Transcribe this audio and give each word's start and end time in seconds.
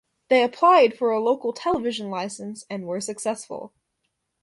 They 0.29 0.41
applied 0.41 0.97
for 0.97 1.11
a 1.11 1.19
local 1.19 1.53
television 1.53 2.09
licence 2.09 2.65
and 2.71 2.87
were 2.87 3.01
successful. 3.01 3.71